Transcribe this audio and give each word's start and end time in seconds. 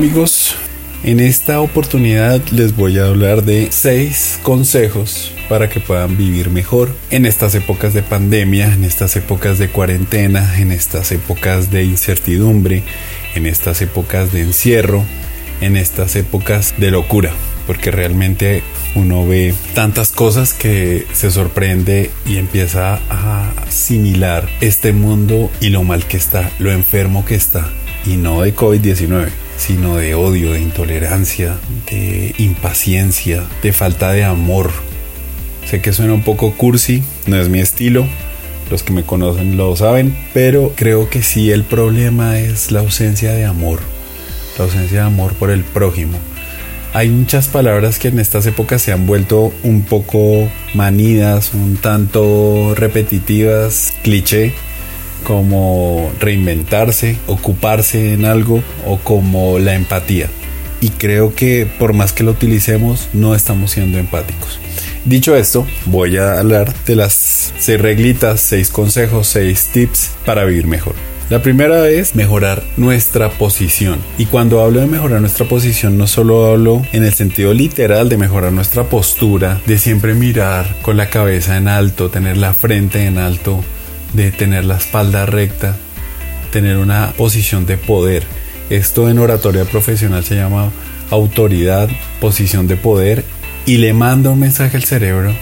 amigos, 0.00 0.54
en 1.04 1.20
esta 1.20 1.60
oportunidad 1.60 2.40
les 2.52 2.74
voy 2.74 2.98
a 2.98 3.04
hablar 3.04 3.44
de 3.44 3.68
6 3.70 4.40
consejos 4.42 5.30
para 5.46 5.68
que 5.68 5.78
puedan 5.78 6.16
vivir 6.16 6.48
mejor 6.48 6.88
en 7.10 7.26
estas 7.26 7.54
épocas 7.54 7.92
de 7.92 8.02
pandemia, 8.02 8.72
en 8.72 8.84
estas 8.84 9.14
épocas 9.16 9.58
de 9.58 9.68
cuarentena, 9.68 10.58
en 10.58 10.72
estas 10.72 11.12
épocas 11.12 11.70
de 11.70 11.84
incertidumbre, 11.84 12.82
en 13.34 13.44
estas 13.44 13.82
épocas 13.82 14.32
de 14.32 14.40
encierro, 14.40 15.04
en 15.60 15.76
estas 15.76 16.16
épocas 16.16 16.72
de 16.78 16.90
locura, 16.90 17.32
porque 17.66 17.90
realmente 17.90 18.62
uno 18.94 19.26
ve 19.26 19.52
tantas 19.74 20.12
cosas 20.12 20.54
que 20.54 21.06
se 21.12 21.30
sorprende 21.30 22.10
y 22.24 22.38
empieza 22.38 23.00
a 23.10 23.50
asimilar 23.68 24.48
este 24.62 24.94
mundo 24.94 25.50
y 25.60 25.68
lo 25.68 25.84
mal 25.84 26.06
que 26.06 26.16
está, 26.16 26.50
lo 26.58 26.72
enfermo 26.72 27.26
que 27.26 27.34
está, 27.34 27.70
y 28.06 28.16
no 28.16 28.40
de 28.40 28.56
COVID-19 28.56 29.49
sino 29.60 29.96
de 29.98 30.14
odio, 30.14 30.54
de 30.54 30.60
intolerancia, 30.60 31.58
de 31.90 32.34
impaciencia, 32.38 33.44
de 33.62 33.74
falta 33.74 34.10
de 34.10 34.24
amor. 34.24 34.70
Sé 35.68 35.82
que 35.82 35.92
suena 35.92 36.14
un 36.14 36.22
poco 36.22 36.52
cursi, 36.52 37.02
no 37.26 37.38
es 37.38 37.50
mi 37.50 37.60
estilo, 37.60 38.06
los 38.70 38.82
que 38.82 38.94
me 38.94 39.04
conocen 39.04 39.58
lo 39.58 39.76
saben, 39.76 40.16
pero 40.32 40.72
creo 40.76 41.10
que 41.10 41.22
sí 41.22 41.50
el 41.50 41.64
problema 41.64 42.38
es 42.38 42.72
la 42.72 42.80
ausencia 42.80 43.32
de 43.32 43.44
amor, 43.44 43.80
la 44.56 44.64
ausencia 44.64 45.00
de 45.00 45.06
amor 45.06 45.34
por 45.34 45.50
el 45.50 45.62
prójimo. 45.62 46.18
Hay 46.94 47.10
muchas 47.10 47.46
palabras 47.46 47.98
que 47.98 48.08
en 48.08 48.18
estas 48.18 48.46
épocas 48.46 48.80
se 48.80 48.92
han 48.92 49.06
vuelto 49.06 49.52
un 49.62 49.82
poco 49.82 50.50
manidas, 50.72 51.52
un 51.52 51.76
tanto 51.76 52.74
repetitivas, 52.74 53.92
cliché, 54.02 54.54
como 55.20 56.10
reinventarse, 56.20 57.16
ocuparse 57.26 58.12
en 58.14 58.24
algo 58.24 58.62
o 58.86 58.98
como 58.98 59.58
la 59.58 59.74
empatía. 59.74 60.28
Y 60.80 60.90
creo 60.90 61.34
que 61.34 61.68
por 61.78 61.92
más 61.92 62.12
que 62.12 62.24
lo 62.24 62.32
utilicemos, 62.32 63.08
no 63.12 63.34
estamos 63.34 63.72
siendo 63.72 63.98
empáticos. 63.98 64.58
Dicho 65.04 65.34
esto, 65.36 65.66
voy 65.86 66.16
a 66.18 66.38
hablar 66.38 66.74
de 66.84 66.96
las 66.96 67.52
seis 67.58 67.80
reglitas, 67.80 68.40
seis 68.40 68.70
consejos, 68.70 69.26
seis 69.26 69.68
tips 69.72 70.12
para 70.24 70.44
vivir 70.44 70.66
mejor. 70.66 70.94
La 71.30 71.42
primera 71.42 71.88
es 71.88 72.16
mejorar 72.16 72.64
nuestra 72.76 73.30
posición. 73.30 74.00
Y 74.18 74.26
cuando 74.26 74.62
hablo 74.62 74.80
de 74.80 74.88
mejorar 74.88 75.20
nuestra 75.20 75.46
posición, 75.46 75.96
no 75.96 76.08
solo 76.08 76.50
hablo 76.50 76.84
en 76.92 77.04
el 77.04 77.14
sentido 77.14 77.54
literal 77.54 78.08
de 78.08 78.16
mejorar 78.16 78.50
nuestra 78.50 78.84
postura, 78.88 79.60
de 79.64 79.78
siempre 79.78 80.14
mirar 80.14 80.76
con 80.82 80.96
la 80.96 81.08
cabeza 81.08 81.56
en 81.56 81.68
alto, 81.68 82.10
tener 82.10 82.36
la 82.36 82.52
frente 82.52 83.04
en 83.04 83.16
alto, 83.16 83.62
de 84.12 84.30
tener 84.32 84.64
la 84.64 84.76
espalda 84.76 85.26
recta, 85.26 85.76
tener 86.50 86.76
una 86.76 87.12
posición 87.16 87.66
de 87.66 87.76
poder. 87.76 88.24
Esto 88.70 89.08
en 89.08 89.18
oratoria 89.18 89.64
profesional 89.64 90.24
se 90.24 90.36
llama 90.36 90.70
autoridad, 91.10 91.88
posición 92.20 92.66
de 92.66 92.76
poder 92.76 93.24
y 93.66 93.78
le 93.78 93.92
manda 93.92 94.30
un 94.30 94.40
mensaje 94.40 94.76
al 94.76 94.84
cerebro 94.84 95.34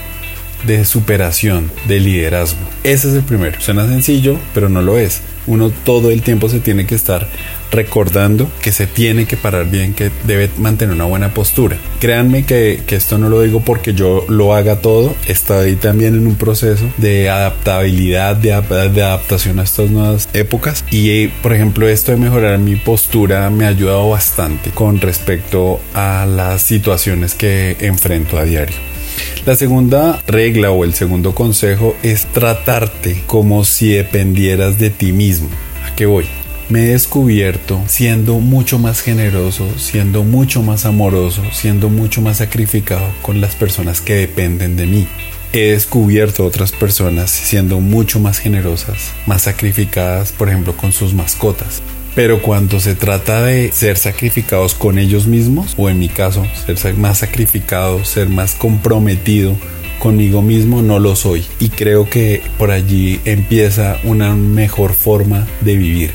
de 0.65 0.83
superación, 0.85 1.71
de 1.87 1.99
liderazgo. 1.99 2.59
Ese 2.83 3.09
es 3.09 3.15
el 3.15 3.23
primero. 3.23 3.59
Suena 3.61 3.87
sencillo, 3.87 4.37
pero 4.53 4.69
no 4.69 4.81
lo 4.81 4.97
es. 4.97 5.21
Uno 5.47 5.69
todo 5.69 6.11
el 6.11 6.21
tiempo 6.21 6.49
se 6.49 6.59
tiene 6.59 6.85
que 6.85 6.95
estar 6.95 7.27
recordando 7.71 8.49
que 8.61 8.71
se 8.71 8.87
tiene 8.87 9.25
que 9.25 9.37
parar 9.37 9.69
bien, 9.69 9.93
que 9.93 10.11
debe 10.25 10.49
mantener 10.57 10.95
una 10.95 11.05
buena 11.05 11.33
postura. 11.33 11.77
Créanme 11.99 12.45
que, 12.45 12.81
esto 12.89 13.17
no 13.17 13.29
lo 13.29 13.41
digo 13.41 13.61
porque 13.61 13.93
yo 13.93 14.25
lo 14.27 14.53
haga 14.53 14.81
todo, 14.81 15.15
estoy 15.27 15.75
también 15.75 16.15
en 16.15 16.27
un 16.27 16.35
proceso 16.35 16.85
de 16.97 17.29
adaptabilidad, 17.29 18.35
de, 18.35 18.49
de 18.49 19.03
adaptación 19.03 19.59
a 19.59 19.63
estas 19.63 19.89
nuevas 19.89 20.27
épocas 20.33 20.83
y 20.91 21.27
por 21.27 21.53
ejemplo 21.53 21.87
esto 21.87 22.11
de 22.11 22.17
mejorar 22.17 22.57
mi 22.59 22.75
postura 22.75 23.49
me 23.49 23.65
ha 23.65 23.69
ayudado 23.69 24.09
bastante 24.09 24.71
con 24.71 24.99
respecto 24.99 25.79
a 25.93 26.25
las 26.25 26.61
situaciones 26.61 27.35
que 27.35 27.77
enfrento 27.79 28.37
a 28.37 28.43
diario. 28.43 28.75
La 29.45 29.55
segunda 29.55 30.21
regla 30.27 30.71
o 30.71 30.83
el 30.83 30.93
segundo 30.93 31.33
consejo 31.33 31.95
es 32.03 32.25
tratarte 32.25 33.23
como 33.25 33.63
si 33.63 33.91
dependieras 33.91 34.77
de 34.77 34.89
ti 34.89 35.13
mismo. 35.13 35.49
¿A 35.85 35.95
qué 35.95 36.05
voy? 36.05 36.25
Me 36.69 36.83
he 36.83 36.87
descubierto 36.89 37.81
siendo 37.87 38.39
mucho 38.39 38.77
más 38.77 39.01
generoso, 39.01 39.67
siendo 39.77 40.23
mucho 40.23 40.61
más 40.61 40.85
amoroso, 40.85 41.41
siendo 41.51 41.89
mucho 41.89 42.21
más 42.21 42.37
sacrificado 42.37 43.05
con 43.23 43.41
las 43.41 43.55
personas 43.55 44.01
que 44.01 44.15
dependen 44.15 44.75
de 44.75 44.85
mí. 44.85 45.07
He 45.51 45.71
descubierto 45.71 46.45
otras 46.45 46.71
personas 46.71 47.31
siendo 47.31 47.79
mucho 47.79 48.19
más 48.19 48.37
generosas, 48.37 49.13
más 49.25 49.43
sacrificadas, 49.43 50.31
por 50.31 50.47
ejemplo, 50.47 50.77
con 50.77 50.91
sus 50.91 51.15
mascotas. 51.15 51.81
Pero 52.13 52.41
cuando 52.41 52.79
se 52.79 52.93
trata 52.93 53.43
de 53.43 53.71
ser 53.71 53.97
sacrificados 53.97 54.75
con 54.75 54.99
ellos 54.99 55.25
mismos, 55.25 55.73
o 55.75 55.89
en 55.89 55.97
mi 55.97 56.09
caso, 56.09 56.45
ser 56.75 56.93
más 56.95 57.19
sacrificado, 57.19 58.05
ser 58.05 58.29
más 58.29 58.53
comprometido 58.53 59.55
conmigo 59.97 60.43
mismo, 60.43 60.83
no 60.83 60.99
lo 60.99 61.15
soy. 61.15 61.45
Y 61.59 61.69
creo 61.69 62.09
que 62.09 62.43
por 62.59 62.69
allí 62.69 63.19
empieza 63.25 63.97
una 64.03 64.35
mejor 64.35 64.93
forma 64.93 65.47
de 65.61 65.75
vivir 65.75 66.11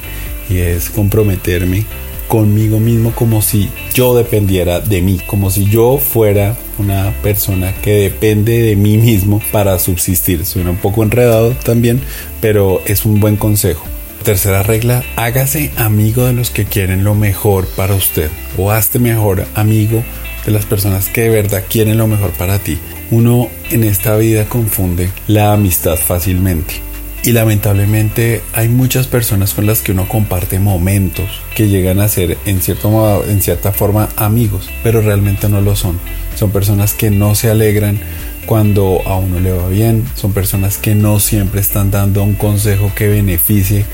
y 0.49 0.59
es 0.59 0.91
comprometerme 0.91 1.84
conmigo 2.28 2.81
mismo 2.81 3.12
como 3.15 3.43
si 3.43 3.71
yo 3.93 4.16
dependiera 4.16 4.81
de 4.81 5.03
mí, 5.03 5.21
como 5.27 5.50
si 5.50 5.66
yo 5.66 5.99
fuera 5.99 6.56
una 6.78 7.12
persona 7.22 7.72
que 7.81 7.93
depende 7.93 8.60
de 8.62 8.77
mí 8.77 8.99
mismo 8.99 9.41
para 9.53 9.78
subsistir. 9.78 10.44
Suena 10.44 10.71
un 10.71 10.77
poco 10.77 11.03
enredado 11.03 11.50
también, 11.65 12.00
pero 12.41 12.82
es 12.87 13.05
un 13.05 13.21
buen 13.21 13.37
consejo. 13.37 13.84
Tercera 14.25 14.62
regla, 14.62 15.05
hágase 15.16 15.71
amigo 15.77 16.25
de 16.25 16.32
los 16.32 16.50
que 16.50 16.65
quieren 16.65 17.05
lo 17.05 17.15
mejor 17.15 17.69
para 17.76 17.94
usted 17.94 18.31
o 18.56 18.71
hazte 18.71 18.99
mejor 18.99 19.44
amigo 19.55 20.03
de 20.47 20.53
las 20.53 20.65
personas 20.65 21.09
que 21.09 21.22
de 21.22 21.28
verdad 21.28 21.65
quieren 21.69 21.99
lo 21.99 22.06
mejor 22.06 22.31
para 22.31 22.59
ti. 22.59 22.78
Uno 23.11 23.49
en 23.71 23.84
esta 23.84 24.16
vida 24.16 24.47
confunde 24.47 25.11
la 25.28 25.53
amistad 25.53 25.97
fácilmente 25.97 26.94
y 27.25 27.33
lamentablemente 27.33 28.43
hay 28.53 28.69
muchas 28.69 29.07
personas 29.07 29.55
con 29.55 29.67
las 29.67 29.81
que 29.81 29.93
uno 29.93 30.07
comparte 30.07 30.59
momentos 30.59 31.25
que 31.57 31.69
llegan 31.69 32.01
a 32.01 32.09
ser 32.09 32.37
en, 32.45 32.61
cierto 32.61 33.25
en 33.27 33.41
cierta 33.41 33.73
forma 33.73 34.11
amigos, 34.17 34.69
pero 34.83 35.01
realmente 35.01 35.49
no 35.49 35.62
lo 35.62 35.75
son. 35.75 35.99
Son 36.37 36.51
personas 36.51 36.93
que 36.93 37.11
no 37.11 37.35
se 37.35 37.51
alegran 37.51 37.99
cuando 38.45 39.01
a 39.07 39.17
uno 39.17 39.41
le 39.41 39.53
va 39.53 39.69
bien, 39.69 40.05
son 40.17 40.35
personas 40.35 40.77
que 40.77 40.95
no 40.95 41.19
siempre 41.19 41.62
están 41.62 41.91
dando 41.91 42.23
un 42.23 42.35
consejo 42.35 42.93
que 42.95 43.09
beneficie 43.09 43.87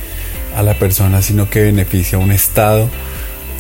a 0.57 0.65
la 0.65 0.75
persona, 0.75 1.23
sino 1.23 1.49
que 1.49 1.63
beneficie 1.63 2.17
a 2.17 2.19
un 2.19 2.33
estado 2.33 2.91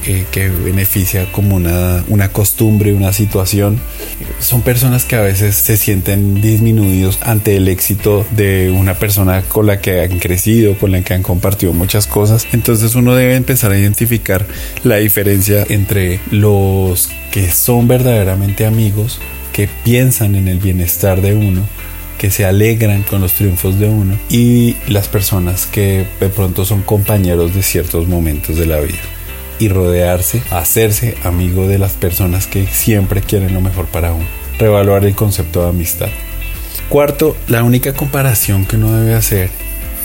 que 0.00 0.48
beneficia 0.48 1.30
como 1.32 1.56
una, 1.56 2.04
una 2.08 2.28
costumbre, 2.32 2.94
una 2.94 3.12
situación. 3.12 3.78
Son 4.38 4.62
personas 4.62 5.04
que 5.04 5.16
a 5.16 5.20
veces 5.20 5.56
se 5.56 5.76
sienten 5.76 6.40
disminuidos 6.40 7.18
ante 7.22 7.56
el 7.56 7.68
éxito 7.68 8.26
de 8.30 8.70
una 8.70 8.94
persona 8.94 9.42
con 9.42 9.66
la 9.66 9.80
que 9.80 10.00
han 10.00 10.18
crecido, 10.18 10.76
con 10.76 10.92
la 10.92 11.02
que 11.02 11.14
han 11.14 11.22
compartido 11.22 11.72
muchas 11.72 12.06
cosas. 12.06 12.46
Entonces 12.52 12.94
uno 12.94 13.14
debe 13.14 13.36
empezar 13.36 13.72
a 13.72 13.78
identificar 13.78 14.46
la 14.84 14.96
diferencia 14.96 15.64
entre 15.68 16.20
los 16.30 17.10
que 17.30 17.50
son 17.50 17.86
verdaderamente 17.86 18.66
amigos, 18.66 19.20
que 19.52 19.68
piensan 19.84 20.34
en 20.34 20.48
el 20.48 20.58
bienestar 20.58 21.20
de 21.20 21.34
uno, 21.34 21.62
que 22.18 22.30
se 22.30 22.44
alegran 22.44 23.02
con 23.02 23.20
los 23.20 23.32
triunfos 23.34 23.78
de 23.78 23.88
uno 23.88 24.18
y 24.28 24.76
las 24.88 25.08
personas 25.08 25.66
que 25.66 26.06
de 26.20 26.28
pronto 26.28 26.64
son 26.64 26.82
compañeros 26.82 27.54
de 27.54 27.62
ciertos 27.62 28.06
momentos 28.08 28.56
de 28.56 28.66
la 28.66 28.80
vida 28.80 29.19
y 29.60 29.68
rodearse, 29.68 30.42
hacerse 30.50 31.14
amigo 31.22 31.68
de 31.68 31.78
las 31.78 31.92
personas 31.92 32.48
que 32.48 32.66
siempre 32.66 33.20
quieren 33.20 33.54
lo 33.54 33.60
mejor 33.60 33.86
para 33.86 34.12
uno. 34.12 34.26
Revaluar 34.58 35.04
el 35.04 35.14
concepto 35.14 35.62
de 35.62 35.68
amistad. 35.68 36.08
Cuarto, 36.88 37.36
la 37.46 37.62
única 37.62 37.92
comparación 37.92 38.64
que 38.64 38.76
uno 38.76 38.92
debe 38.92 39.14
hacer 39.14 39.50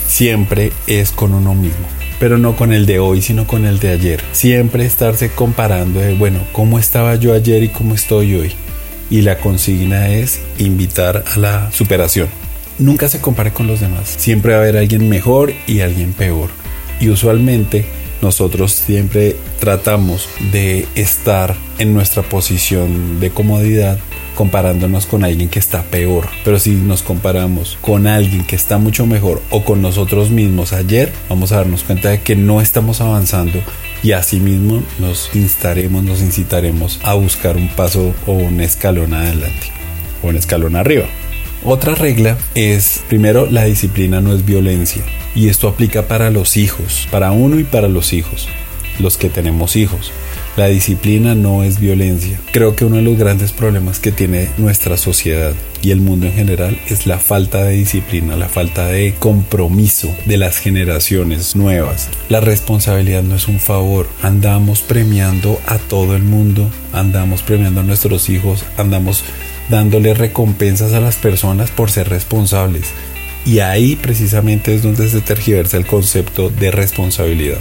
siempre 0.07 0.71
es 0.85 1.11
con 1.11 1.33
uno 1.33 1.55
mismo. 1.55 1.87
Pero 2.19 2.37
no 2.37 2.55
con 2.55 2.72
el 2.72 2.85
de 2.85 2.99
hoy, 2.99 3.22
sino 3.22 3.47
con 3.47 3.66
el 3.66 3.79
de 3.79 3.90
ayer. 3.90 4.22
Siempre 4.31 4.85
estarse 4.85 5.29
comparando 5.29 5.99
de, 5.99 6.13
bueno, 6.13 6.40
cómo 6.51 6.78
estaba 6.78 7.16
yo 7.16 7.34
ayer 7.34 7.63
y 7.63 7.69
cómo 7.69 7.96
estoy 7.96 8.35
hoy. 8.35 8.51
Y 9.09 9.22
la 9.22 9.37
consigna 9.37 10.09
es 10.09 10.40
invitar 10.58 11.23
a 11.34 11.40
la 11.40 11.72
superación. 11.72 12.28
Nunca 12.78 13.09
se 13.09 13.19
compare 13.19 13.51
con 13.51 13.67
los 13.67 13.79
demás. 13.79 14.16
Siempre 14.17 14.51
va 14.51 14.59
a 14.59 14.61
haber 14.61 14.78
alguien 14.78 15.09
mejor 15.09 15.53
y 15.67 15.81
alguien 15.81 16.13
peor. 16.13 16.49
Y 16.99 17.09
usualmente 17.09 17.85
nosotros 18.25 18.72
siempre 18.72 19.35
tratamos 19.59 20.27
de 20.51 20.87
estar 20.95 21.55
en 21.77 21.93
nuestra 21.93 22.23
posición 22.23 23.19
de 23.19 23.29
comodidad 23.29 23.99
comparándonos 24.33 25.05
con 25.05 25.23
alguien 25.23 25.47
que 25.47 25.59
está 25.59 25.83
peor. 25.83 26.27
Pero 26.43 26.57
si 26.57 26.72
nos 26.72 27.03
comparamos 27.03 27.77
con 27.81 28.07
alguien 28.07 28.43
que 28.43 28.55
está 28.55 28.79
mucho 28.79 29.05
mejor 29.05 29.43
o 29.51 29.63
con 29.63 29.83
nosotros 29.83 30.31
mismos 30.31 30.73
ayer, 30.73 31.13
vamos 31.29 31.51
a 31.51 31.57
darnos 31.57 31.83
cuenta 31.83 32.09
de 32.09 32.22
que 32.22 32.35
no 32.35 32.61
estamos 32.61 32.99
avanzando 32.99 33.59
y 34.01 34.13
asimismo 34.13 34.81
nos 34.97 35.29
instaremos, 35.35 36.03
nos 36.03 36.22
incitaremos 36.22 36.99
a 37.03 37.13
buscar 37.13 37.57
un 37.57 37.69
paso 37.69 38.16
o 38.25 38.31
un 38.33 38.59
escalón 38.59 39.13
adelante 39.13 39.67
o 40.23 40.29
un 40.29 40.35
escalón 40.35 40.75
arriba. 40.75 41.05
Otra 41.63 41.93
regla 41.93 42.39
es, 42.55 43.03
primero, 43.07 43.45
la 43.45 43.66
disciplina 43.66 44.19
no 44.19 44.33
es 44.33 44.43
violencia. 44.43 45.03
Y 45.35 45.49
esto 45.49 45.67
aplica 45.67 46.08
para 46.08 46.32
los 46.32 46.58
hijos, 46.58 47.08
para 47.11 47.32
uno 47.32 47.59
y 47.59 47.64
para 47.64 47.87
los 47.87 48.14
hijos. 48.14 48.47
los 48.99 49.17
que 49.17 49.29
tenemos 49.29 49.76
hijos. 49.76 50.14
La 50.58 50.67
disciplina 50.67 51.35
no 51.35 51.64
es 51.64 51.82
violencia. 51.82 52.40
Creo 52.52 52.78
que 52.78 52.85
uno 52.85 52.96
de 52.96 53.02
los 53.02 53.17
grandes 53.17 53.52
problemas 53.52 53.99
que 53.99 54.14
tiene 54.14 54.47
nuestra 54.58 54.96
sociedad 54.96 55.53
y 55.82 55.91
el 55.91 55.99
mundo 55.99 56.28
en 56.28 56.34
general 56.34 56.79
es 56.87 57.05
la 57.05 57.20
falta 57.20 57.66
de 57.66 57.73
disciplina, 57.73 58.37
la 58.37 58.47
falta 58.47 58.87
de 58.87 59.14
compromiso 59.20 60.16
de 60.26 60.37
las 60.37 60.58
generaciones 60.59 61.58
nuevas. 61.58 62.08
La 62.29 62.40
responsabilidad 62.40 63.23
no 63.23 63.35
es 63.35 63.49
un 63.49 63.59
favor. 63.59 64.08
Andamos 64.22 64.82
premiando 64.82 65.59
a 65.67 65.78
todo 65.78 66.16
el 66.16 66.23
mundo, 66.23 66.70
andamos 66.93 67.41
premiando 67.41 67.82
a 67.82 67.84
nuestros 67.84 68.29
hijos, 68.29 68.64
andamos 68.78 69.26
dándole 69.70 70.14
recompensas 70.14 70.93
a 70.93 71.02
las 71.02 71.17
personas 71.17 71.70
por 71.70 71.91
ser 71.91 72.08
responsables. 72.08 72.93
Y 73.46 73.59
ahí 73.59 73.96
precisamente 73.96 74.74
es 74.74 74.82
donde 74.82 75.08
se 75.08 75.22
tergiversa 75.22 75.78
el 75.78 75.86
concepto 75.86 76.50
de 76.50 76.72
responsabilidad. 76.72 77.59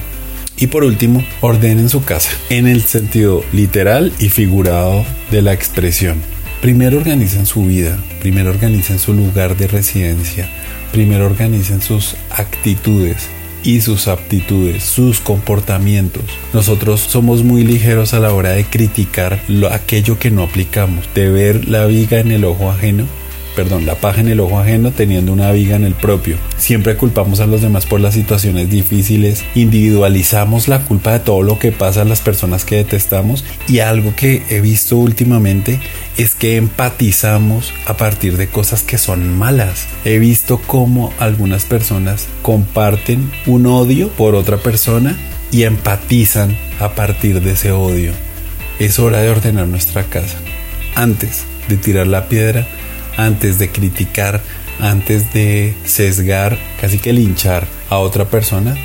Y 0.56 0.68
por 0.68 0.84
último, 0.84 1.24
ordenen 1.40 1.88
su 1.88 2.04
casa, 2.04 2.30
en 2.48 2.66
el 2.66 2.82
sentido 2.82 3.44
literal 3.52 4.12
y 4.18 4.28
figurado 4.28 5.04
de 5.30 5.42
la 5.42 5.52
expresión. 5.52 6.22
Primero 6.62 6.96
organicen 6.96 7.44
su 7.44 7.66
vida, 7.66 7.98
primero 8.20 8.50
organicen 8.50 8.98
su 8.98 9.12
lugar 9.12 9.56
de 9.56 9.66
residencia, 9.66 10.48
primero 10.92 11.26
organicen 11.26 11.82
sus 11.82 12.16
actitudes 12.30 13.28
y 13.64 13.80
sus 13.80 14.08
aptitudes, 14.08 14.84
sus 14.84 15.20
comportamientos. 15.20 16.22
Nosotros 16.52 17.00
somos 17.00 17.42
muy 17.42 17.64
ligeros 17.64 18.14
a 18.14 18.20
la 18.20 18.32
hora 18.32 18.50
de 18.50 18.64
criticar 18.64 19.42
lo, 19.48 19.72
aquello 19.72 20.18
que 20.18 20.30
no 20.30 20.44
aplicamos, 20.44 21.04
de 21.14 21.30
ver 21.30 21.68
la 21.68 21.84
viga 21.86 22.20
en 22.20 22.30
el 22.30 22.44
ojo 22.44 22.70
ajeno 22.70 23.06
perdón, 23.54 23.86
la 23.86 23.96
paja 23.96 24.20
en 24.20 24.28
el 24.28 24.40
ojo 24.40 24.58
ajeno 24.58 24.90
teniendo 24.90 25.32
una 25.32 25.52
viga 25.52 25.76
en 25.76 25.84
el 25.84 25.94
propio. 25.94 26.36
Siempre 26.56 26.96
culpamos 26.96 27.40
a 27.40 27.46
los 27.46 27.62
demás 27.62 27.86
por 27.86 28.00
las 28.00 28.14
situaciones 28.14 28.70
difíciles, 28.70 29.44
individualizamos 29.54 30.68
la 30.68 30.84
culpa 30.84 31.12
de 31.12 31.20
todo 31.20 31.42
lo 31.42 31.58
que 31.58 31.72
pasa 31.72 32.02
a 32.02 32.04
las 32.04 32.20
personas 32.20 32.64
que 32.64 32.76
detestamos 32.76 33.44
y 33.68 33.80
algo 33.80 34.14
que 34.16 34.42
he 34.50 34.60
visto 34.60 34.96
últimamente 34.96 35.80
es 36.16 36.34
que 36.34 36.56
empatizamos 36.56 37.72
a 37.86 37.96
partir 37.96 38.36
de 38.36 38.48
cosas 38.48 38.82
que 38.82 38.98
son 38.98 39.36
malas. 39.36 39.86
He 40.04 40.18
visto 40.18 40.60
cómo 40.66 41.12
algunas 41.18 41.64
personas 41.64 42.28
comparten 42.42 43.30
un 43.46 43.66
odio 43.66 44.08
por 44.10 44.34
otra 44.34 44.58
persona 44.58 45.16
y 45.50 45.64
empatizan 45.64 46.56
a 46.80 46.94
partir 46.94 47.40
de 47.40 47.52
ese 47.52 47.72
odio. 47.72 48.12
Es 48.78 48.98
hora 48.98 49.20
de 49.20 49.30
ordenar 49.30 49.68
nuestra 49.68 50.04
casa. 50.04 50.36
Antes 50.96 51.44
de 51.68 51.76
tirar 51.76 52.06
la 52.06 52.28
piedra, 52.28 52.66
antes 53.16 53.58
de 53.58 53.70
criticar, 53.70 54.42
antes 54.80 55.32
de 55.32 55.74
sesgar, 55.84 56.58
casi 56.80 56.98
que 56.98 57.12
linchar 57.12 57.66
a 57.90 57.98
otra 57.98 58.26
persona, 58.26 58.76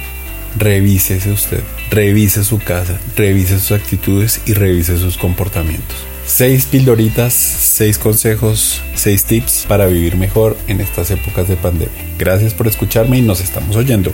revísese 0.57 1.31
usted, 1.31 1.63
revise 1.89 2.43
su 2.43 2.59
casa, 2.59 2.99
revise 3.15 3.59
sus 3.59 3.71
actitudes 3.71 4.41
y 4.45 4.53
revise 4.53 4.97
sus 4.97 5.17
comportamientos. 5.17 5.97
Seis 6.25 6.65
pildoritas, 6.65 7.33
seis 7.33 7.97
consejos, 7.97 8.81
seis 8.93 9.23
tips 9.23 9.65
para 9.67 9.87
vivir 9.87 10.15
mejor 10.15 10.55
en 10.67 10.79
estas 10.79 11.09
épocas 11.09 11.47
de 11.47 11.55
pandemia. 11.55 12.05
Gracias 12.19 12.53
por 12.53 12.67
escucharme 12.67 13.17
y 13.17 13.21
nos 13.21 13.41
estamos 13.41 13.75
oyendo. 13.75 14.13